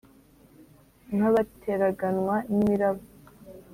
nk 1.15 1.21
abateraganwa 1.29 2.35
n 2.53 2.55
imiraba 2.63 3.01